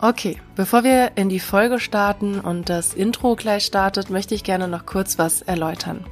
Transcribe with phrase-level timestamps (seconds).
[0.00, 4.68] Okay, bevor wir in die Folge starten und das Intro gleich startet, möchte ich gerne
[4.68, 6.06] noch kurz was erläutern.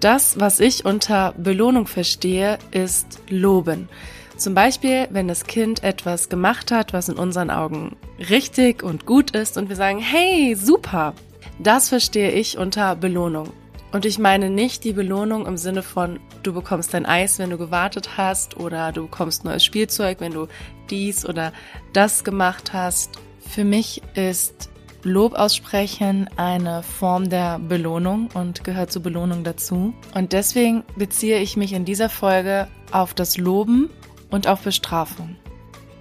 [0.00, 3.88] Das, was ich unter Belohnung verstehe, ist Loben.
[4.36, 7.96] Zum Beispiel, wenn das Kind etwas gemacht hat, was in unseren Augen
[8.28, 11.14] richtig und gut ist und wir sagen, hey, super.
[11.60, 13.52] Das verstehe ich unter Belohnung.
[13.92, 17.58] Und ich meine nicht die Belohnung im Sinne von, du bekommst dein Eis, wenn du
[17.58, 20.48] gewartet hast, oder du bekommst neues Spielzeug, wenn du
[20.90, 21.52] dies oder
[21.92, 23.18] das gemacht hast,
[23.48, 24.70] für mich ist
[25.02, 29.94] Lob aussprechen eine Form der Belohnung und gehört zur Belohnung dazu.
[30.14, 33.90] Und deswegen beziehe ich mich in dieser Folge auf das Loben
[34.30, 35.36] und auf Bestrafung.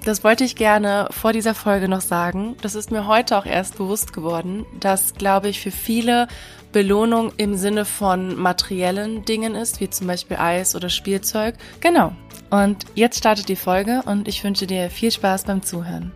[0.03, 2.55] Das wollte ich gerne vor dieser Folge noch sagen.
[2.61, 6.27] Das ist mir heute auch erst bewusst geworden, dass, glaube ich, für viele
[6.71, 11.55] Belohnung im Sinne von materiellen Dingen ist, wie zum Beispiel Eis oder Spielzeug.
[11.81, 12.13] Genau.
[12.49, 16.13] Und jetzt startet die Folge und ich wünsche dir viel Spaß beim Zuhören.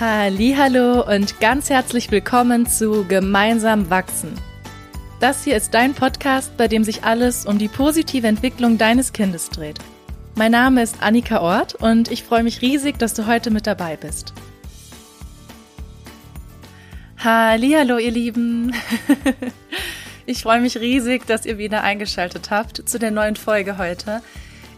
[0.00, 4.32] Hallo und ganz herzlich willkommen zu Gemeinsam wachsen.
[5.20, 9.50] Das hier ist dein Podcast, bei dem sich alles um die positive Entwicklung deines Kindes
[9.50, 9.78] dreht.
[10.36, 13.98] Mein Name ist Annika Ort und ich freue mich riesig, dass du heute mit dabei
[13.98, 14.32] bist.
[17.18, 18.72] Hallo, ihr Lieben.
[20.26, 24.22] Ich freue mich riesig, dass ihr wieder eingeschaltet habt zu der neuen Folge heute.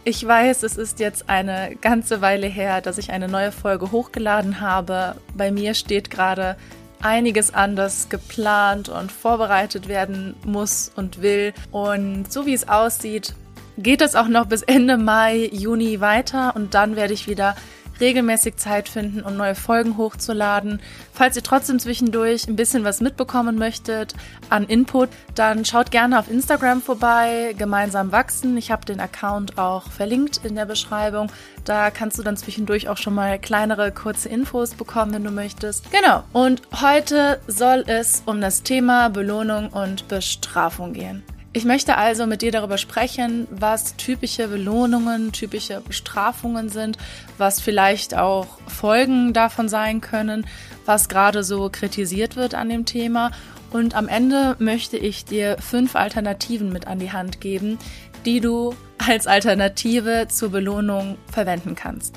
[0.05, 4.61] Ich weiß, es ist jetzt eine ganze Weile her, dass ich eine neue Folge hochgeladen
[4.61, 5.15] habe.
[5.37, 6.57] Bei mir steht gerade
[7.01, 11.55] einiges anders geplant und vorbereitet werden muss und will.
[11.71, 13.35] Und so wie es aussieht,
[13.79, 17.55] geht es auch noch bis Ende Mai, Juni weiter und dann werde ich wieder
[18.03, 20.81] regelmäßig Zeit finden, um neue Folgen hochzuladen.
[21.15, 24.15] Falls ihr trotzdem zwischendurch ein bisschen was mitbekommen möchtet
[24.51, 28.59] an Input, dann schaut gerne auf Instagram vorbei, gemeinsam wachsen.
[28.59, 31.33] Ich habe den Account auch verlinkt in der Beschreibung.
[31.65, 35.91] Da kannst du dann zwischendurch auch schon mal kleinere, kurze Infos bekommen, wenn du möchtest.
[35.93, 36.25] Genau.
[36.33, 41.23] Und heute soll es um das Thema Belohnung und Bestrafung gehen.
[41.55, 46.97] Ich möchte also mit dir darüber sprechen, was typische Belohnungen, typische Bestrafungen sind,
[47.37, 50.47] was vielleicht auch Folgen davon sein können,
[50.87, 53.33] was gerade so kritisiert wird an dem Thema.
[53.71, 57.79] Und am Ende möchte ich dir fünf Alternativen mit an die Hand geben,
[58.25, 62.15] die du als Alternative zur Belohnung verwenden kannst.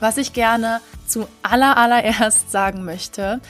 [0.00, 3.40] Was ich gerne zu aller allererst sagen möchte,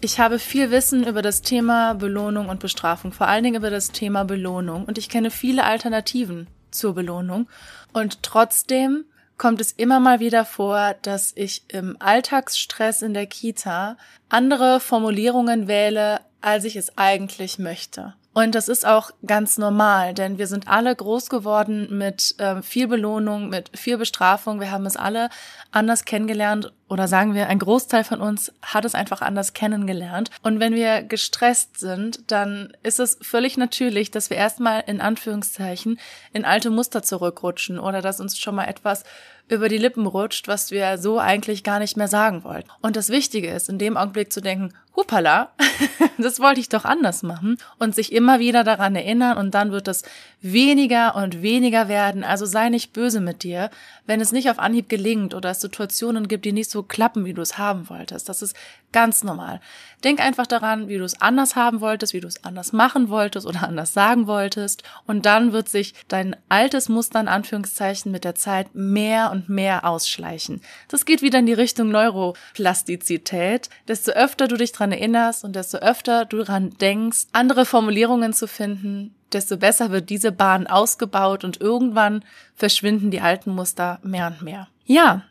[0.00, 3.92] ich habe viel Wissen über das Thema Belohnung und Bestrafung, vor allen Dingen über das
[3.92, 4.84] Thema Belohnung.
[4.84, 7.48] Und ich kenne viele Alternativen zur Belohnung.
[7.92, 9.04] Und trotzdem
[9.36, 13.96] kommt es immer mal wieder vor, dass ich im Alltagsstress in der Kita
[14.28, 18.14] andere Formulierungen wähle, als ich es eigentlich möchte.
[18.32, 22.86] Und das ist auch ganz normal, denn wir sind alle groß geworden mit äh, viel
[22.86, 24.60] Belohnung, mit viel Bestrafung.
[24.60, 25.30] Wir haben es alle
[25.72, 30.30] anders kennengelernt oder sagen wir, ein Großteil von uns hat es einfach anders kennengelernt.
[30.42, 36.00] Und wenn wir gestresst sind, dann ist es völlig natürlich, dass wir erstmal in Anführungszeichen
[36.32, 39.04] in alte Muster zurückrutschen oder dass uns schon mal etwas
[39.50, 42.70] über die Lippen rutscht, was wir so eigentlich gar nicht mehr sagen wollten.
[42.80, 45.50] Und das Wichtige ist, in dem Augenblick zu denken, hupala,
[46.18, 49.88] das wollte ich doch anders machen und sich immer wieder daran erinnern und dann wird
[49.88, 50.04] es
[50.40, 52.22] weniger und weniger werden.
[52.22, 53.70] Also sei nicht böse mit dir,
[54.06, 57.34] wenn es nicht auf Anhieb gelingt oder es Situationen gibt, die nicht so klappen, wie
[57.34, 58.28] du es haben wolltest.
[58.28, 58.56] Das ist
[58.92, 59.60] ganz normal.
[60.02, 63.46] Denk einfach daran, wie du es anders haben wolltest, wie du es anders machen wolltest
[63.46, 68.34] oder anders sagen wolltest und dann wird sich dein altes Muster in Anführungszeichen mit der
[68.34, 70.60] Zeit mehr und mehr ausschleichen.
[70.88, 73.68] Das geht wieder in die Richtung Neuroplastizität.
[73.88, 78.48] Desto öfter du dich dran erinnerst und desto öfter du dran denkst, andere Formulierungen zu
[78.48, 82.24] finden, desto besser wird diese Bahn ausgebaut und irgendwann
[82.54, 84.68] verschwinden die alten Muster mehr und mehr.
[84.84, 85.22] Ja,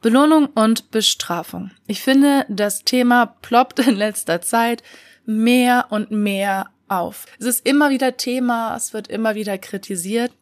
[0.00, 1.70] Belohnung und Bestrafung.
[1.86, 4.82] Ich finde, das Thema ploppt in letzter Zeit
[5.24, 7.26] mehr und mehr auf.
[7.38, 10.32] Es ist immer wieder Thema, es wird immer wieder kritisiert.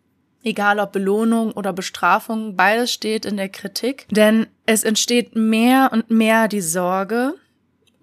[0.43, 4.07] Egal ob Belohnung oder Bestrafung, beides steht in der Kritik.
[4.11, 7.35] Denn es entsteht mehr und mehr die Sorge,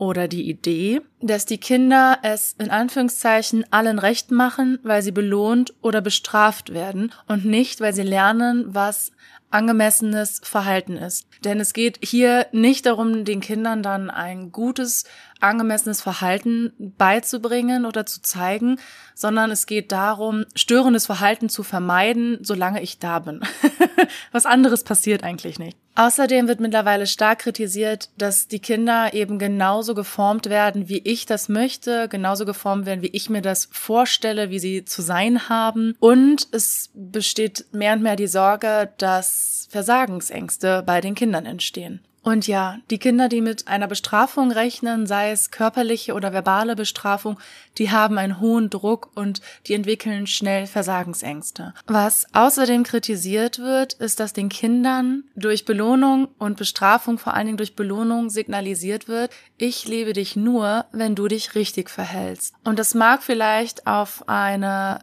[0.01, 5.75] oder die Idee, dass die Kinder es in Anführungszeichen allen recht machen, weil sie belohnt
[5.83, 9.12] oder bestraft werden und nicht, weil sie lernen, was
[9.51, 11.27] angemessenes Verhalten ist.
[11.44, 15.06] Denn es geht hier nicht darum, den Kindern dann ein gutes,
[15.39, 18.80] angemessenes Verhalten beizubringen oder zu zeigen,
[19.15, 23.42] sondern es geht darum, störendes Verhalten zu vermeiden, solange ich da bin.
[24.31, 25.77] Was anderes passiert eigentlich nicht.
[25.95, 31.50] Außerdem wird mittlerweile stark kritisiert, dass die Kinder eben genauso geformt werden, wie ich das
[31.50, 35.95] möchte, genauso geformt werden, wie ich mir das vorstelle, wie sie zu sein haben.
[36.00, 42.01] Und es besteht mehr und mehr die Sorge, dass Versagensängste bei den Kindern entstehen.
[42.23, 47.39] Und ja, die Kinder, die mit einer Bestrafung rechnen, sei es körperliche oder verbale Bestrafung,
[47.79, 51.73] die haben einen hohen Druck und die entwickeln schnell Versagensängste.
[51.88, 57.57] Was außerdem kritisiert wird, ist, dass den Kindern durch Belohnung und Bestrafung, vor allen Dingen
[57.57, 62.53] durch Belohnung, signalisiert wird, ich liebe dich nur, wenn du dich richtig verhältst.
[62.63, 64.99] Und das mag vielleicht auf eine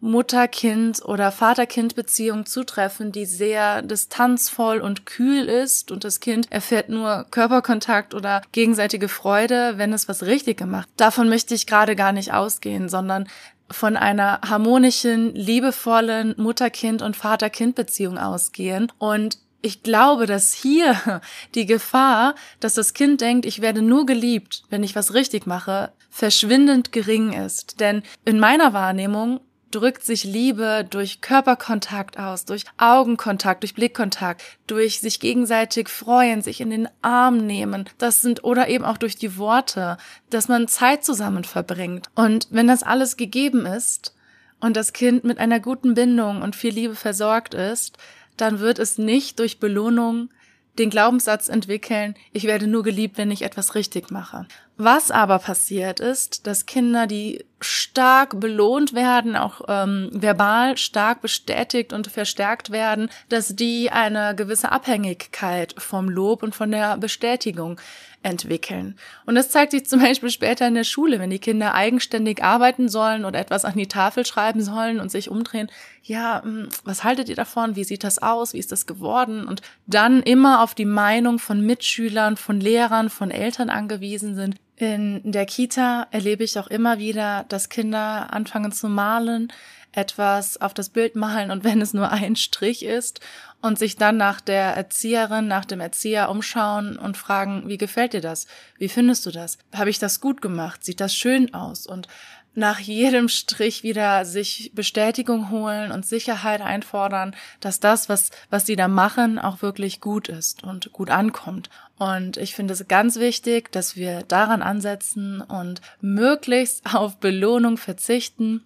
[0.00, 7.26] Mutter-Kind- oder Vater-Kind-Beziehung zutreffen, die sehr distanzvoll und kühl ist und das Kind erfährt nur
[7.30, 10.88] Körperkontakt oder gegenseitige Freude, wenn es was richtig gemacht.
[10.96, 13.28] Davon möchte ich gerade gar nicht ausgehen, sondern
[13.70, 21.20] von einer harmonischen, liebevollen Mutter-Kind- und Vater-Kind-Beziehung ausgehen und ich glaube, dass hier
[21.54, 25.92] die Gefahr, dass das Kind denkt, ich werde nur geliebt, wenn ich was richtig mache,
[26.08, 27.80] verschwindend gering ist.
[27.80, 29.40] Denn in meiner Wahrnehmung
[29.76, 36.62] drückt sich Liebe durch Körperkontakt aus, durch Augenkontakt, durch Blickkontakt, durch sich gegenseitig freuen, sich
[36.62, 37.86] in den Arm nehmen.
[37.98, 39.98] Das sind oder eben auch durch die Worte,
[40.30, 42.08] dass man Zeit zusammen verbringt.
[42.14, 44.14] Und wenn das alles gegeben ist
[44.60, 47.98] und das Kind mit einer guten Bindung und viel Liebe versorgt ist,
[48.38, 50.30] dann wird es nicht durch Belohnung
[50.78, 54.46] den Glaubenssatz entwickeln, ich werde nur geliebt, wenn ich etwas richtig mache.
[54.78, 61.94] Was aber passiert ist, dass Kinder, die stark belohnt werden, auch ähm, verbal stark bestätigt
[61.94, 67.80] und verstärkt werden, dass die eine gewisse Abhängigkeit vom Lob und von der Bestätigung
[68.22, 68.98] entwickeln.
[69.24, 72.90] Und das zeigt sich zum Beispiel später in der Schule, wenn die Kinder eigenständig arbeiten
[72.90, 75.70] sollen oder etwas an die Tafel schreiben sollen und sich umdrehen.
[76.02, 77.76] Ja, hm, was haltet ihr davon?
[77.76, 78.52] Wie sieht das aus?
[78.52, 79.46] Wie ist das geworden?
[79.46, 85.20] Und dann immer auf die Meinung von Mitschülern, von Lehrern, von Eltern angewiesen sind, in
[85.24, 89.52] der Kita erlebe ich auch immer wieder, dass Kinder anfangen zu malen,
[89.92, 93.20] etwas auf das Bild malen und wenn es nur ein Strich ist
[93.62, 98.20] und sich dann nach der Erzieherin, nach dem Erzieher umschauen und fragen, wie gefällt dir
[98.20, 98.46] das?
[98.78, 99.58] Wie findest du das?
[99.74, 100.84] Habe ich das gut gemacht?
[100.84, 101.86] Sieht das schön aus?
[101.86, 102.06] Und
[102.54, 108.76] nach jedem Strich wieder sich Bestätigung holen und Sicherheit einfordern, dass das, was, was sie
[108.76, 111.68] da machen, auch wirklich gut ist und gut ankommt.
[111.98, 118.62] Und ich finde es ganz wichtig, dass wir daran ansetzen und möglichst auf Belohnung verzichten,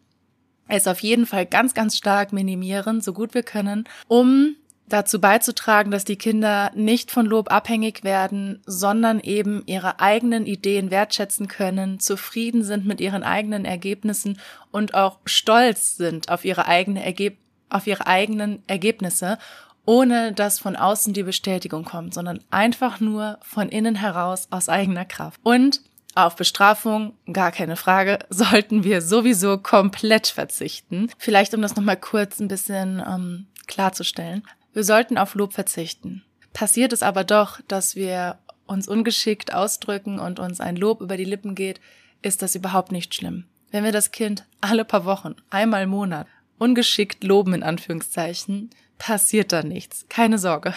[0.69, 4.56] es auf jeden Fall ganz, ganz stark minimieren, so gut wir können, um
[4.87, 10.91] dazu beizutragen, dass die Kinder nicht von Lob abhängig werden, sondern eben ihre eigenen Ideen
[10.91, 14.38] wertschätzen können, zufrieden sind mit ihren eigenen Ergebnissen
[14.71, 17.38] und auch stolz sind auf ihre eigene Ergeb
[17.73, 19.38] auf ihre eigenen Ergebnisse,
[19.90, 25.04] ohne dass von außen die Bestätigung kommt, sondern einfach nur von innen heraus aus eigener
[25.04, 25.40] Kraft.
[25.42, 25.81] Und
[26.14, 31.10] auf Bestrafung, gar keine Frage, sollten wir sowieso komplett verzichten.
[31.19, 34.44] Vielleicht, um das nochmal kurz ein bisschen ähm, klarzustellen.
[34.72, 36.22] Wir sollten auf Lob verzichten.
[36.52, 41.25] Passiert es aber doch, dass wir uns ungeschickt ausdrücken und uns ein Lob über die
[41.25, 41.81] Lippen geht,
[42.22, 43.46] ist das überhaupt nicht schlimm.
[43.72, 46.28] Wenn wir das Kind alle paar Wochen, einmal im Monat,
[46.58, 48.70] ungeschickt loben in Anführungszeichen,
[49.00, 50.06] passiert da nichts.
[50.08, 50.73] Keine Sorge.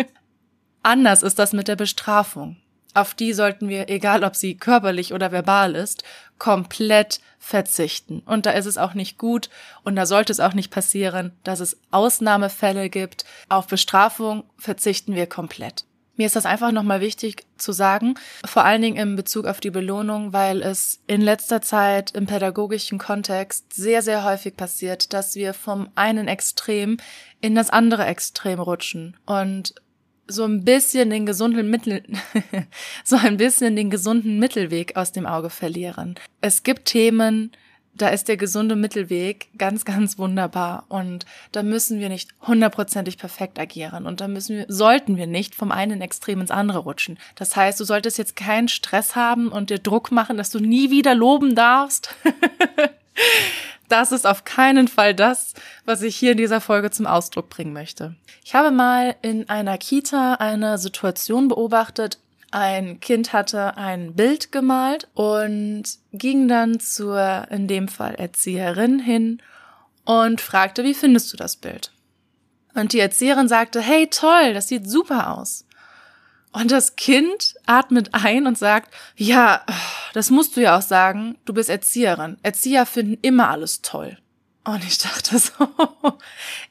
[0.82, 2.56] Anders ist das mit der Bestrafung
[2.98, 6.02] auf die sollten wir, egal ob sie körperlich oder verbal ist,
[6.38, 8.20] komplett verzichten.
[8.26, 9.50] Und da ist es auch nicht gut
[9.84, 13.24] und da sollte es auch nicht passieren, dass es Ausnahmefälle gibt.
[13.48, 15.84] Auf Bestrafung verzichten wir komplett.
[16.18, 19.70] Mir ist das einfach nochmal wichtig zu sagen, vor allen Dingen in Bezug auf die
[19.70, 25.54] Belohnung, weil es in letzter Zeit im pädagogischen Kontext sehr, sehr häufig passiert, dass wir
[25.54, 26.96] vom einen Extrem
[27.40, 29.16] in das andere Extrem rutschen.
[29.26, 29.76] Und
[30.26, 32.02] so ein bisschen den gesunden Mittel,
[33.04, 36.16] so ein bisschen den gesunden Mittelweg aus dem Auge verlieren.
[36.40, 37.52] Es gibt Themen,
[37.98, 43.58] da ist der gesunde Mittelweg ganz, ganz wunderbar und da müssen wir nicht hundertprozentig perfekt
[43.58, 47.18] agieren und da müssen wir, sollten wir nicht vom einen Extrem ins andere rutschen.
[47.34, 50.90] Das heißt, du solltest jetzt keinen Stress haben und dir Druck machen, dass du nie
[50.90, 52.14] wieder loben darfst.
[53.88, 57.72] das ist auf keinen Fall das, was ich hier in dieser Folge zum Ausdruck bringen
[57.72, 58.14] möchte.
[58.44, 62.18] Ich habe mal in einer Kita eine Situation beobachtet.
[62.50, 69.42] Ein Kind hatte ein Bild gemalt und ging dann zur, in dem Fall Erzieherin hin
[70.04, 71.92] und fragte, wie findest du das Bild?
[72.74, 75.66] Und die Erzieherin sagte, hey toll, das sieht super aus.
[76.52, 79.64] Und das Kind atmet ein und sagt, ja,
[80.14, 82.38] das musst du ja auch sagen, du bist Erzieherin.
[82.42, 84.16] Erzieher finden immer alles toll.
[84.64, 85.68] Und ich dachte so,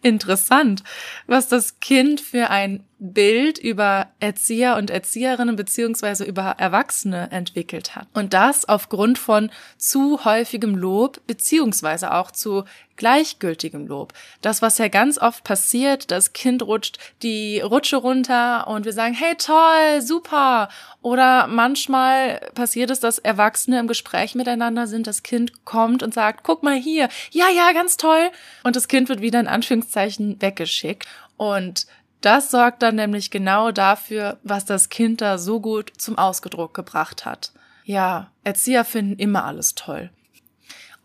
[0.02, 0.84] interessant,
[1.28, 8.08] was das Kind für ein Bild über Erzieher und Erzieherinnen beziehungsweise über Erwachsene entwickelt hat.
[8.14, 12.64] Und das aufgrund von zu häufigem Lob beziehungsweise auch zu
[12.96, 14.14] gleichgültigem Lob.
[14.42, 19.14] Das, was ja ganz oft passiert, das Kind rutscht die Rutsche runter und wir sagen,
[19.14, 20.70] hey toll, super.
[21.04, 26.44] Oder manchmal passiert es, dass Erwachsene im Gespräch miteinander sind, das Kind kommt und sagt,
[26.44, 28.32] guck mal hier, ja, ja, ganz toll.
[28.64, 31.08] Und das Kind wird wieder in Anführungszeichen weggeschickt.
[31.38, 31.86] Und
[32.28, 37.24] das sorgt dann nämlich genau dafür, was das Kind da so gut zum Ausgedruck gebracht
[37.24, 37.54] hat.
[37.86, 40.10] Ja, Erzieher finden immer alles toll.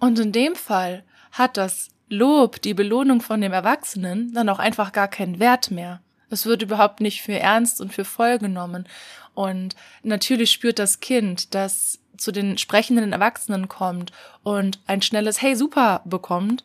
[0.01, 4.91] Und in dem Fall hat das Lob, die Belohnung von dem Erwachsenen, dann auch einfach
[4.91, 6.01] gar keinen Wert mehr.
[6.29, 8.89] Es wird überhaupt nicht für ernst und für voll genommen.
[9.33, 14.11] Und natürlich spürt das Kind, das zu den sprechenden Erwachsenen kommt
[14.43, 16.65] und ein schnelles Hey super bekommt,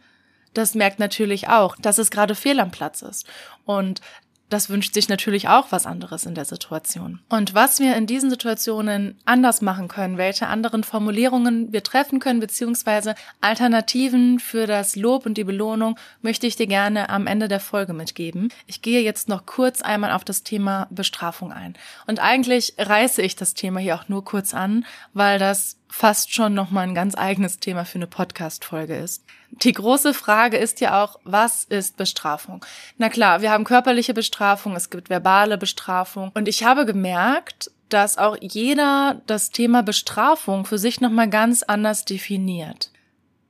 [0.57, 3.27] das merkt natürlich auch, dass es gerade fehl am Platz ist.
[3.65, 4.01] Und
[4.49, 7.19] das wünscht sich natürlich auch was anderes in der Situation.
[7.29, 12.39] Und was wir in diesen Situationen anders machen können, welche anderen Formulierungen wir treffen können,
[12.39, 17.59] beziehungsweise Alternativen für das Lob und die Belohnung, möchte ich dir gerne am Ende der
[17.59, 18.49] Folge mitgeben.
[18.65, 21.75] Ich gehe jetzt noch kurz einmal auf das Thema Bestrafung ein.
[22.05, 26.53] Und eigentlich reiße ich das Thema hier auch nur kurz an, weil das fast schon
[26.53, 29.23] nochmal ein ganz eigenes Thema für eine Podcast-Folge ist.
[29.51, 32.65] Die große Frage ist ja auch, was ist Bestrafung?
[32.97, 38.17] Na klar, wir haben körperliche Bestrafung, es gibt verbale Bestrafung und ich habe gemerkt, dass
[38.17, 42.91] auch jeder das Thema Bestrafung für sich nochmal ganz anders definiert.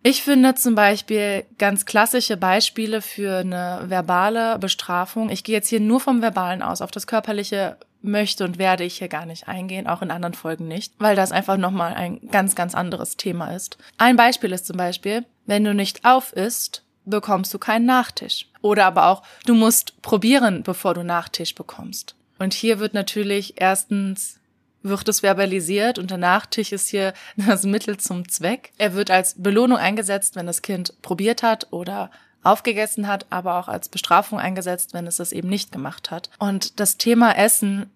[0.04, 5.30] Ich finde zum Beispiel ganz klassische Beispiele für eine verbale Bestrafung.
[5.30, 6.82] Ich gehe jetzt hier nur vom Verbalen aus.
[6.82, 10.68] Auf das Körperliche möchte und werde ich hier gar nicht eingehen, auch in anderen Folgen
[10.68, 13.78] nicht, weil das einfach nochmal ein ganz, ganz anderes Thema ist.
[13.98, 18.48] Ein Beispiel ist zum Beispiel, wenn du nicht auf isst, bekommst du keinen Nachtisch.
[18.62, 22.16] Oder aber auch, du musst probieren, bevor du Nachtisch bekommst.
[22.40, 24.40] Und hier wird natürlich erstens
[24.84, 28.72] wird es verbalisiert und der Nachtisch ist hier das Mittel zum Zweck.
[28.78, 32.12] Er wird als Belohnung eingesetzt, wenn das Kind probiert hat oder
[32.48, 36.30] aufgegessen hat, aber auch als Bestrafung eingesetzt, wenn es das eben nicht gemacht hat.
[36.40, 37.92] Und das Thema Essen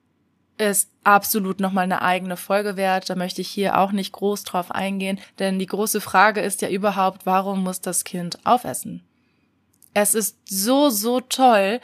[0.58, 3.10] ist absolut nochmal eine eigene Folge wert.
[3.10, 6.70] Da möchte ich hier auch nicht groß drauf eingehen, denn die große Frage ist ja
[6.70, 9.03] überhaupt, warum muss das Kind aufessen?
[9.93, 11.79] Es ist so, so toll,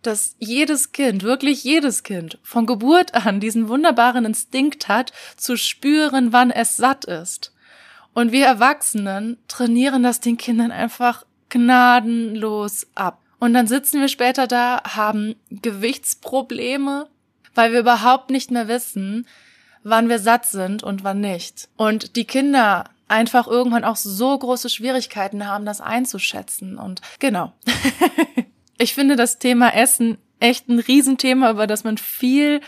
[0.00, 6.32] dass jedes Kind, wirklich jedes Kind, von Geburt an diesen wunderbaren Instinkt hat, zu spüren,
[6.32, 7.52] wann es satt ist.
[8.14, 13.20] Und wir Erwachsenen trainieren das den Kindern einfach gnadenlos ab.
[13.38, 17.08] Und dann sitzen wir später da, haben Gewichtsprobleme,
[17.54, 19.26] weil wir überhaupt nicht mehr wissen,
[19.84, 21.68] wann wir satt sind und wann nicht.
[21.76, 26.78] Und die Kinder einfach irgendwann auch so große Schwierigkeiten haben, das einzuschätzen.
[26.78, 27.52] Und genau.
[28.78, 32.60] ich finde das Thema Essen echt ein Riesenthema, über das man viel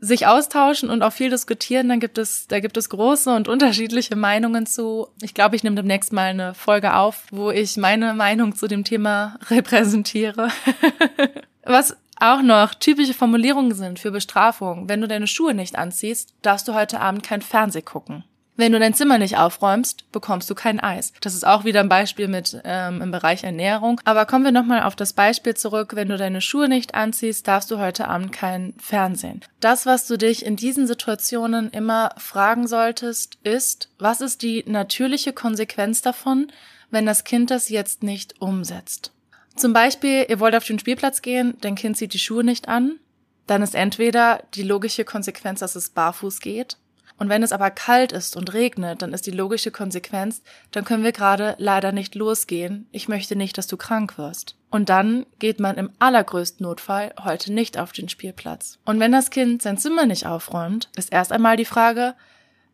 [0.00, 4.16] sich austauschen und auch viel diskutieren, dann gibt es, da gibt es große und unterschiedliche
[4.16, 5.08] Meinungen zu.
[5.22, 8.84] Ich glaube, ich nehme demnächst mal eine Folge auf, wo ich meine Meinung zu dem
[8.84, 10.50] Thema repräsentiere.
[11.64, 14.88] Was auch noch typische Formulierungen sind für Bestrafung.
[14.88, 18.24] Wenn du deine Schuhe nicht anziehst, darfst du heute Abend kein Fernseh gucken.
[18.58, 21.12] Wenn du dein Zimmer nicht aufräumst, bekommst du kein Eis.
[21.20, 24.00] Das ist auch wieder ein Beispiel mit ähm, im Bereich Ernährung.
[24.04, 25.94] Aber kommen wir nochmal auf das Beispiel zurück.
[25.94, 29.42] Wenn du deine Schuhe nicht anziehst, darfst du heute Abend kein Fernsehen.
[29.60, 35.32] Das, was du dich in diesen Situationen immer fragen solltest, ist, was ist die natürliche
[35.32, 36.50] Konsequenz davon,
[36.90, 39.12] wenn das Kind das jetzt nicht umsetzt?
[39.54, 42.98] Zum Beispiel, ihr wollt auf den Spielplatz gehen, dein Kind zieht die Schuhe nicht an,
[43.46, 46.76] dann ist entweder die logische Konsequenz, dass es barfuß geht,
[47.18, 51.02] und wenn es aber kalt ist und regnet, dann ist die logische Konsequenz, dann können
[51.02, 52.86] wir gerade leider nicht losgehen.
[52.92, 54.56] Ich möchte nicht, dass du krank wirst.
[54.70, 58.78] Und dann geht man im allergrößten Notfall heute nicht auf den Spielplatz.
[58.84, 62.14] Und wenn das Kind sein Zimmer nicht aufräumt, ist erst einmal die Frage,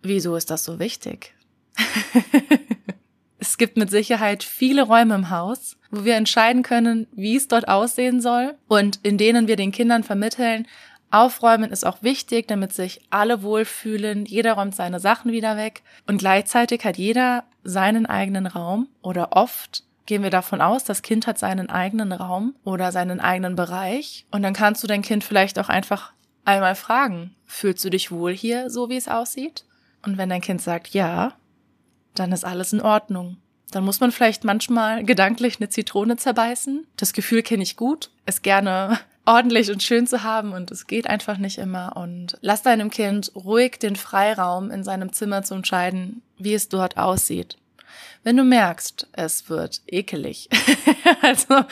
[0.03, 1.35] wieso ist das so wichtig?
[3.39, 7.69] es gibt mit Sicherheit viele Räume im Haus, wo wir entscheiden können, wie es dort
[7.69, 10.67] aussehen soll und in denen wir den Kindern vermitteln,
[11.15, 14.27] Aufräumen ist auch wichtig, damit sich alle wohlfühlen.
[14.27, 15.85] Jeder räumt seine Sachen wieder weg.
[16.09, 21.29] Und gleichzeitig hat jeder seinen eigenen Raum oder oft gehen wir davon aus, das Kind
[21.29, 24.27] hat seinen eigenen Raum oder seinen eigenen Bereich.
[24.33, 26.13] Und dann kannst du dein Kind vielleicht auch einfach
[26.45, 29.65] einmal fragen, fühlst du dich wohl hier, so wie es aussieht?
[30.03, 31.35] Und wenn dein Kind sagt ja,
[32.17, 33.37] dann ist alles in Ordnung.
[33.71, 36.89] Dann muss man vielleicht manchmal gedanklich eine Zitrone zerbeißen.
[36.97, 41.09] Das Gefühl kenne ich gut, es gerne ordentlich und schön zu haben und es geht
[41.09, 41.97] einfach nicht immer.
[41.97, 46.97] Und lass deinem Kind ruhig den Freiraum in seinem Zimmer zu entscheiden, wie es dort
[46.97, 47.57] aussieht.
[48.23, 50.49] Wenn du merkst, es wird ekelig,
[51.23, 51.65] also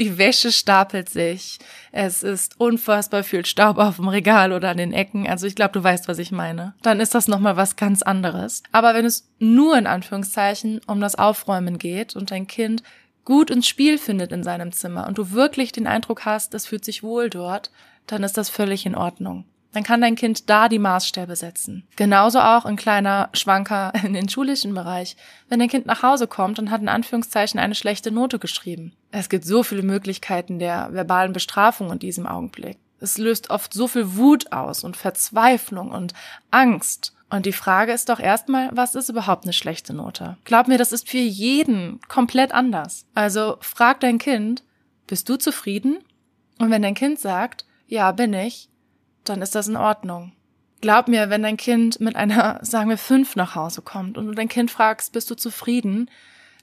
[0.00, 1.58] die Wäsche stapelt sich,
[1.92, 5.72] es ist unfassbar viel Staub auf dem Regal oder an den Ecken, also ich glaube,
[5.72, 8.62] du weißt, was ich meine, dann ist das nochmal was ganz anderes.
[8.72, 12.82] Aber wenn es nur in Anführungszeichen um das Aufräumen geht und dein Kind
[13.24, 16.84] gut ins Spiel findet in seinem Zimmer und du wirklich den Eindruck hast, es fühlt
[16.84, 17.70] sich wohl dort,
[18.06, 21.86] dann ist das völlig in Ordnung dann kann dein Kind da die Maßstäbe setzen.
[21.96, 25.16] Genauso auch ein kleiner Schwanker in den schulischen Bereich.
[25.48, 28.92] Wenn dein Kind nach Hause kommt und hat in Anführungszeichen eine schlechte Note geschrieben.
[29.12, 32.78] Es gibt so viele Möglichkeiten der verbalen Bestrafung in diesem Augenblick.
[33.00, 36.12] Es löst oft so viel Wut aus und Verzweiflung und
[36.50, 37.14] Angst.
[37.30, 40.36] Und die Frage ist doch erstmal, was ist überhaupt eine schlechte Note?
[40.44, 43.06] Glaub mir, das ist für jeden komplett anders.
[43.14, 44.64] Also frag dein Kind,
[45.06, 45.98] bist du zufrieden?
[46.58, 48.68] Und wenn dein Kind sagt, ja, bin ich,
[49.24, 50.32] dann ist das in Ordnung.
[50.80, 54.32] Glaub mir, wenn dein Kind mit einer, sagen wir, fünf nach Hause kommt und du
[54.32, 56.10] dein Kind fragst, bist du zufrieden,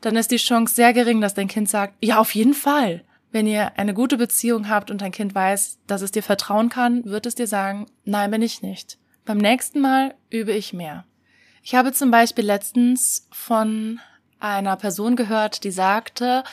[0.01, 3.03] dann ist die Chance sehr gering, dass dein Kind sagt, ja, auf jeden Fall.
[3.31, 7.05] Wenn ihr eine gute Beziehung habt und dein Kind weiß, dass es dir vertrauen kann,
[7.05, 8.97] wird es dir sagen, nein, bin ich nicht.
[9.27, 11.03] Beim nächsten Mal übe ich mehr.
[11.61, 13.99] Ich habe zum Beispiel letztens von
[14.39, 16.45] einer Person gehört, die sagte,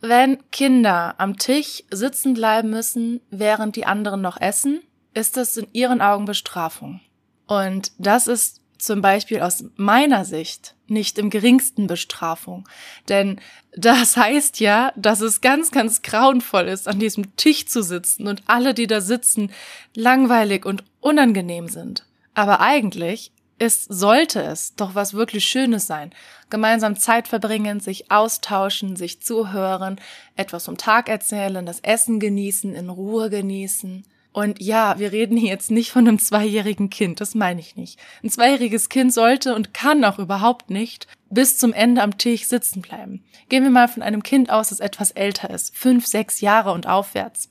[0.00, 4.82] wenn Kinder am Tisch sitzen bleiben müssen, während die anderen noch essen,
[5.14, 7.00] ist das in ihren Augen Bestrafung.
[7.46, 12.68] Und das ist zum Beispiel aus meiner Sicht nicht im geringsten Bestrafung.
[13.08, 13.40] Denn
[13.76, 18.42] das heißt ja, dass es ganz, ganz grauenvoll ist, an diesem Tisch zu sitzen und
[18.46, 19.52] alle, die da sitzen,
[19.94, 22.06] langweilig und unangenehm sind.
[22.34, 26.12] Aber eigentlich ist, sollte es doch was wirklich Schönes sein.
[26.48, 30.00] Gemeinsam Zeit verbringen, sich austauschen, sich zuhören,
[30.34, 34.04] etwas vom Tag erzählen, das Essen genießen, in Ruhe genießen.
[34.32, 37.98] Und ja, wir reden hier jetzt nicht von einem zweijährigen Kind, das meine ich nicht.
[38.22, 42.80] Ein zweijähriges Kind sollte und kann auch überhaupt nicht bis zum Ende am Tisch sitzen
[42.80, 43.24] bleiben.
[43.48, 46.86] Gehen wir mal von einem Kind aus, das etwas älter ist, fünf, sechs Jahre und
[46.86, 47.50] aufwärts.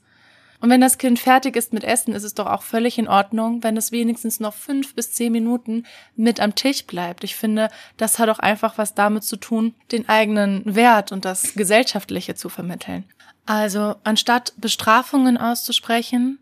[0.60, 3.62] Und wenn das Kind fertig ist mit Essen, ist es doch auch völlig in Ordnung,
[3.62, 5.84] wenn es wenigstens noch fünf bis zehn Minuten
[6.16, 7.24] mit am Tisch bleibt.
[7.24, 11.54] Ich finde, das hat auch einfach was damit zu tun, den eigenen Wert und das
[11.54, 13.04] Gesellschaftliche zu vermitteln.
[13.46, 16.38] Also, anstatt Bestrafungen auszusprechen,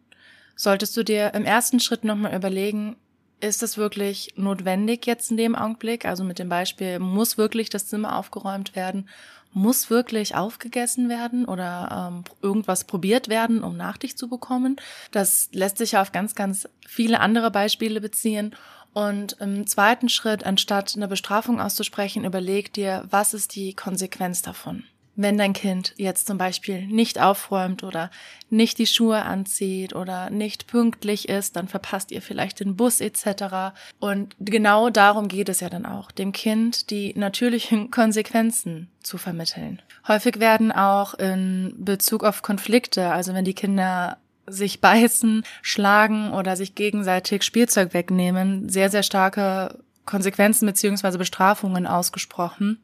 [0.58, 2.96] solltest du dir im ersten Schritt nochmal überlegen,
[3.40, 6.04] ist es wirklich notwendig jetzt in dem Augenblick?
[6.04, 9.08] Also mit dem Beispiel, muss wirklich das Zimmer aufgeräumt werden?
[9.52, 14.76] Muss wirklich aufgegessen werden oder ähm, irgendwas probiert werden, um Nachtisch zu bekommen?
[15.12, 18.54] Das lässt sich ja auf ganz, ganz viele andere Beispiele beziehen.
[18.92, 24.82] Und im zweiten Schritt, anstatt eine Bestrafung auszusprechen, überleg dir, was ist die Konsequenz davon?
[25.18, 28.08] Wenn dein Kind jetzt zum Beispiel nicht aufräumt oder
[28.50, 33.74] nicht die Schuhe anzieht oder nicht pünktlich ist, dann verpasst ihr vielleicht den Bus etc.
[33.98, 39.82] Und genau darum geht es ja dann auch, dem Kind die natürlichen Konsequenzen zu vermitteln.
[40.06, 46.54] Häufig werden auch in Bezug auf Konflikte, also wenn die Kinder sich beißen, schlagen oder
[46.54, 52.78] sich gegenseitig Spielzeug wegnehmen, sehr, sehr starke Konsequenzen beziehungsweise Bestrafungen ausgesprochen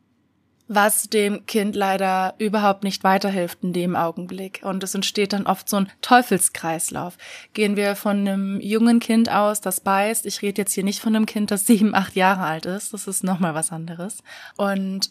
[0.66, 4.61] was dem Kind leider überhaupt nicht weiterhilft in dem Augenblick.
[4.62, 7.18] Und es entsteht dann oft so ein Teufelskreislauf.
[7.53, 10.24] Gehen wir von einem jungen Kind aus, das beißt.
[10.27, 12.94] Ich rede jetzt hier nicht von einem Kind, das sieben, acht Jahre alt ist.
[12.94, 14.18] Das ist nochmal was anderes.
[14.57, 15.11] Und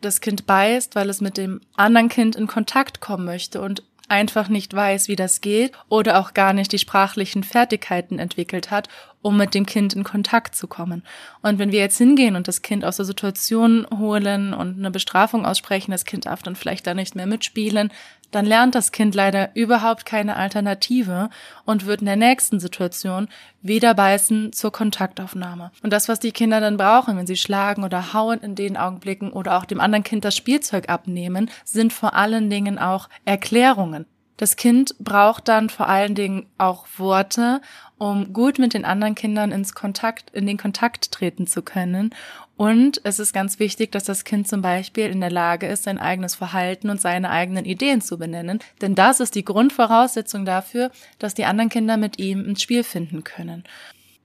[0.00, 4.48] das Kind beißt, weil es mit dem anderen Kind in Kontakt kommen möchte und einfach
[4.48, 8.88] nicht weiß, wie das geht oder auch gar nicht die sprachlichen Fertigkeiten entwickelt hat,
[9.22, 11.02] um mit dem Kind in Kontakt zu kommen.
[11.40, 15.46] Und wenn wir jetzt hingehen und das Kind aus der Situation holen und eine Bestrafung
[15.46, 17.90] aussprechen, das Kind darf dann vielleicht da nicht mehr mitspielen,
[18.32, 21.30] dann lernt das Kind leider überhaupt keine Alternative
[21.64, 23.28] und wird in der nächsten Situation
[23.60, 25.70] wieder beißen zur Kontaktaufnahme.
[25.82, 29.32] Und das, was die Kinder dann brauchen, wenn sie schlagen oder hauen in den Augenblicken
[29.32, 34.06] oder auch dem anderen Kind das Spielzeug abnehmen, sind vor allen Dingen auch Erklärungen.
[34.36, 37.60] Das Kind braucht dann vor allen Dingen auch Worte,
[37.98, 42.10] um gut mit den anderen Kindern ins Kontakt, in den Kontakt treten zu können.
[42.56, 45.98] Und es ist ganz wichtig, dass das Kind zum Beispiel in der Lage ist, sein
[45.98, 48.60] eigenes Verhalten und seine eigenen Ideen zu benennen.
[48.80, 53.24] Denn das ist die Grundvoraussetzung dafür, dass die anderen Kinder mit ihm ins Spiel finden
[53.24, 53.64] können.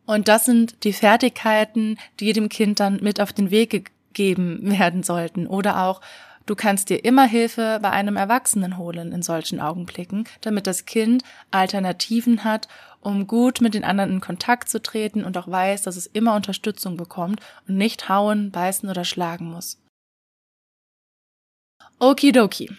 [0.06, 5.04] Und das sind die Fertigkeiten, die dem Kind dann mit auf den Weg gegeben werden
[5.04, 5.48] sollten.
[5.48, 6.02] Oder auch
[6.48, 11.24] Du kannst dir immer Hilfe bei einem Erwachsenen holen in solchen Augenblicken, damit das Kind
[11.52, 12.70] Alternativen hat,
[13.02, 16.36] um gut mit den anderen in Kontakt zu treten und auch weiß, dass es immer
[16.36, 19.78] Unterstützung bekommt und nicht hauen, beißen oder schlagen muss.
[22.00, 22.72] Okidoki.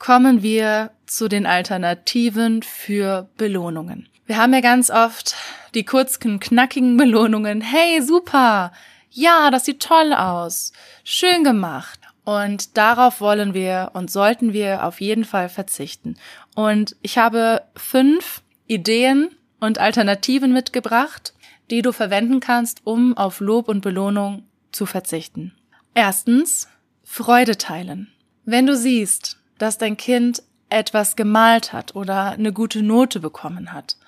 [0.00, 4.08] Kommen wir zu den Alternativen für Belohnungen.
[4.26, 5.36] Wir haben ja ganz oft
[5.74, 7.60] die kurzen, knackigen Belohnungen.
[7.60, 8.72] Hey, super!
[9.10, 10.72] Ja, das sieht toll aus.
[11.04, 12.05] Schön gemacht.
[12.26, 16.16] Und darauf wollen wir und sollten wir auf jeden Fall verzichten.
[16.56, 21.34] Und ich habe fünf Ideen und Alternativen mitgebracht,
[21.70, 25.54] die du verwenden kannst, um auf Lob und Belohnung zu verzichten.
[25.94, 26.66] Erstens,
[27.04, 28.08] Freude teilen.
[28.44, 33.98] Wenn du siehst, dass dein Kind etwas gemalt hat oder eine gute Note bekommen hat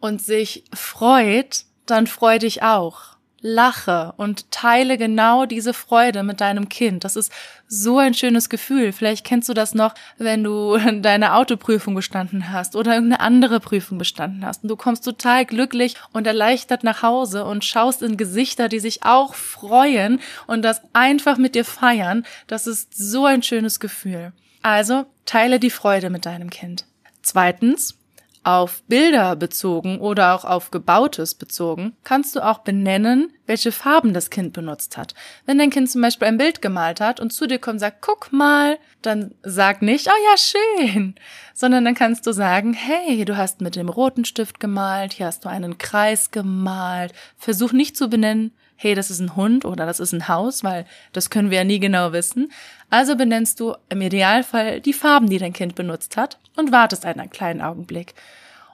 [0.00, 3.13] und sich freut, dann freu dich auch
[3.46, 7.04] lache und teile genau diese Freude mit deinem Kind.
[7.04, 7.30] Das ist
[7.68, 8.90] so ein schönes Gefühl.
[8.92, 13.98] Vielleicht kennst du das noch, wenn du deine Autoprüfung bestanden hast oder irgendeine andere Prüfung
[13.98, 14.62] bestanden hast.
[14.62, 19.02] Und du kommst total glücklich und erleichtert nach Hause und schaust in Gesichter, die sich
[19.02, 22.24] auch freuen und das einfach mit dir feiern.
[22.46, 24.32] Das ist so ein schönes Gefühl.
[24.62, 26.86] Also teile die Freude mit deinem Kind.
[27.20, 27.98] Zweitens,
[28.44, 34.30] auf Bilder bezogen oder auch auf Gebautes bezogen, kannst du auch benennen, welche Farben das
[34.30, 35.14] Kind benutzt hat.
[35.46, 38.00] Wenn dein Kind zum Beispiel ein Bild gemalt hat und zu dir kommt und sagt,
[38.00, 41.14] guck mal, dann sag nicht, oh ja, schön,
[41.52, 45.44] sondern dann kannst du sagen, hey, du hast mit dem roten Stift gemalt, hier hast
[45.44, 47.12] du einen Kreis gemalt.
[47.36, 50.86] Versuch nicht zu benennen, hey, das ist ein Hund oder das ist ein Haus, weil
[51.12, 52.50] das können wir ja nie genau wissen.
[52.90, 57.30] Also benennst du im Idealfall die Farben, die dein Kind benutzt hat und wartest einen
[57.30, 58.14] kleinen Augenblick.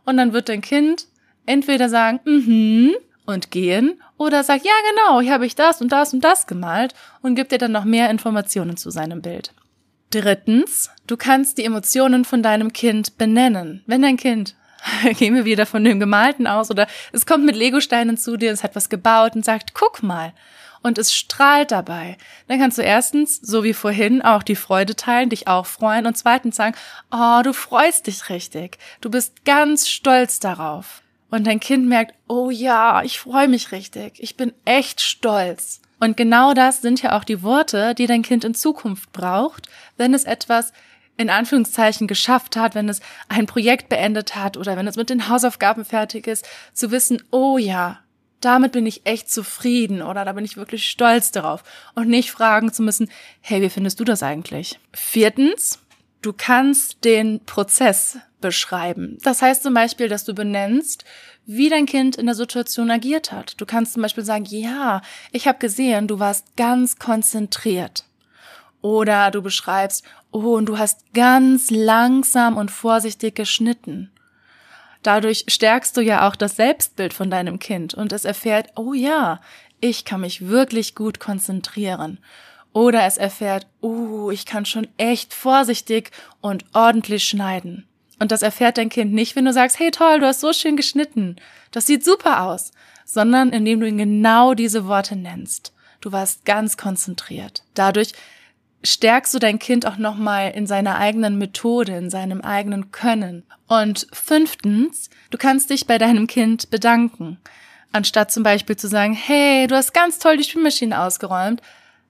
[0.04, 1.06] Und dann wird dein Kind
[1.46, 2.92] entweder sagen, mhm,
[3.26, 6.94] und gehen oder sagt, ja genau, hier habe ich das und das und das gemalt
[7.22, 9.52] und gibt dir dann noch mehr Informationen zu seinem Bild.
[10.11, 13.85] Drittens, du kannst die Emotionen von deinem Kind benennen.
[13.87, 14.56] Wenn dein Kind
[15.18, 18.64] gehen wir wieder von dem Gemalten aus oder es kommt mit Legosteinen zu dir, es
[18.64, 20.33] hat was gebaut und sagt, guck mal.
[20.83, 22.16] Und es strahlt dabei.
[22.48, 26.16] Dann kannst du erstens, so wie vorhin, auch die Freude teilen, dich auch freuen und
[26.16, 26.74] zweitens sagen,
[27.11, 28.78] oh, du freust dich richtig.
[29.02, 31.02] Du bist ganz stolz darauf.
[31.30, 34.14] Und dein Kind merkt, oh ja, ich freue mich richtig.
[34.18, 35.80] Ich bin echt stolz.
[36.00, 40.14] Und genau das sind ja auch die Worte, die dein Kind in Zukunft braucht, wenn
[40.14, 40.72] es etwas
[41.16, 45.28] in Anführungszeichen geschafft hat, wenn es ein Projekt beendet hat oder wenn es mit den
[45.28, 47.98] Hausaufgaben fertig ist, zu wissen, oh ja,
[48.40, 51.62] damit bin ich echt zufrieden oder da bin ich wirklich stolz darauf
[51.94, 53.10] und nicht fragen zu müssen,
[53.42, 54.80] hey, wie findest du das eigentlich?
[54.94, 55.78] Viertens,
[56.22, 59.18] du kannst den Prozess beschreiben.
[59.22, 61.05] Das heißt zum Beispiel, dass du benennst,
[61.46, 63.61] wie dein Kind in der Situation agiert hat.
[63.61, 68.05] Du kannst zum Beispiel sagen, ja, ich habe gesehen, du warst ganz konzentriert.
[68.83, 74.11] Oder du beschreibst, oh, und du hast ganz langsam und vorsichtig geschnitten.
[75.03, 79.40] Dadurch stärkst du ja auch das Selbstbild von deinem Kind und es erfährt, oh ja,
[79.81, 82.18] ich kann mich wirklich gut konzentrieren.
[82.72, 87.87] Oder es erfährt, oh, ich kann schon echt vorsichtig und ordentlich schneiden.
[88.20, 90.76] Und das erfährt dein Kind nicht, wenn du sagst, hey toll, du hast so schön
[90.76, 91.37] geschnitten.
[91.72, 92.70] Das sieht super aus.
[93.04, 95.72] Sondern indem du ihm genau diese Worte nennst.
[96.00, 97.64] Du warst ganz konzentriert.
[97.74, 98.12] Dadurch
[98.85, 103.42] stärkst du dein Kind auch nochmal in seiner eigenen Methode, in seinem eigenen Können.
[103.66, 107.38] Und fünftens, du kannst dich bei deinem Kind bedanken.
[107.92, 111.61] Anstatt zum Beispiel zu sagen, hey, du hast ganz toll die Spülmaschine ausgeräumt,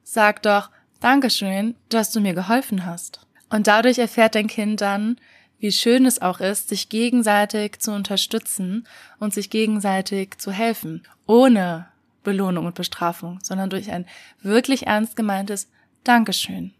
[0.04, 0.70] sag doch,
[1.00, 3.20] Dankeschön, dass du mir geholfen hast.
[3.48, 5.16] Und dadurch erfährt dein Kind dann,
[5.60, 8.86] wie schön es auch ist, sich gegenseitig zu unterstützen
[9.18, 11.86] und sich gegenseitig zu helfen, ohne
[12.24, 14.06] Belohnung und Bestrafung, sondern durch ein
[14.42, 15.68] wirklich ernst gemeintes
[16.04, 16.72] Dankeschön.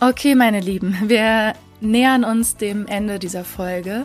[0.00, 4.04] Okay, meine Lieben, wir nähern uns dem Ende dieser Folge.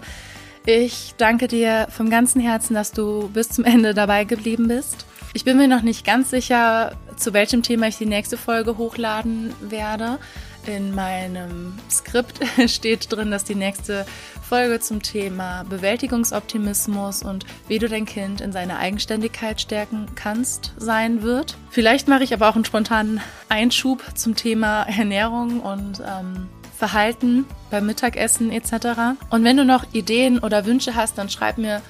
[0.65, 5.05] Ich danke dir vom ganzen Herzen, dass du bis zum Ende dabei geblieben bist.
[5.33, 9.53] Ich bin mir noch nicht ganz sicher, zu welchem Thema ich die nächste Folge hochladen
[9.62, 10.19] werde.
[10.65, 14.05] In meinem Skript steht drin, dass die nächste
[14.41, 21.21] Folge zum Thema Bewältigungsoptimismus und wie du dein Kind in seiner Eigenständigkeit stärken kannst sein
[21.21, 21.55] wird.
[21.69, 27.85] Vielleicht mache ich aber auch einen spontanen Einschub zum Thema Ernährung und ähm, Verhalten beim
[27.85, 29.19] Mittagessen etc.
[29.29, 31.81] Und wenn du noch Ideen oder Wünsche hast, dann schreib mir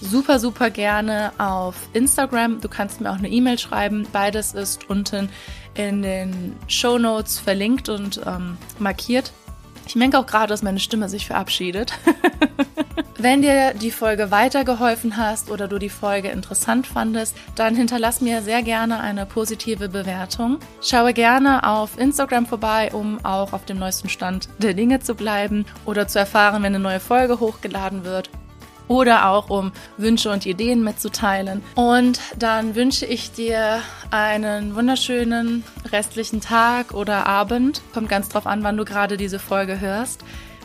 [0.00, 2.60] super, super gerne auf Instagram.
[2.60, 4.06] Du kannst mir auch eine E-Mail schreiben.
[4.12, 5.28] Beides ist unten
[5.78, 9.32] in den Show Notes verlinkt und ähm, markiert.
[9.86, 11.92] Ich merke auch gerade, dass meine Stimme sich verabschiedet.
[13.20, 18.42] Wenn dir die Folge weitergeholfen hast oder du die Folge interessant fandest, dann hinterlass mir
[18.42, 20.58] sehr gerne eine positive Bewertung.
[20.82, 25.64] Schaue gerne auf Instagram vorbei, um auch auf dem neuesten Stand der Dinge zu bleiben
[25.84, 28.30] oder zu erfahren, wenn eine neue Folge hochgeladen wird
[28.88, 31.62] oder auch um Wünsche und Ideen mitzuteilen.
[31.74, 37.82] Und dann wünsche ich dir einen wunderschönen restlichen Tag oder Abend.
[37.92, 40.24] Kommt ganz drauf an, wann du gerade diese Folge hörst.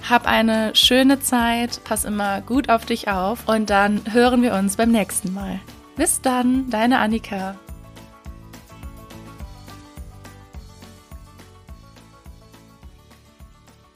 [0.10, 4.76] Hab eine schöne Zeit, pass immer gut auf dich auf und dann hören wir uns
[4.76, 5.60] beim nächsten Mal.
[5.96, 7.56] Bis dann, deine Annika.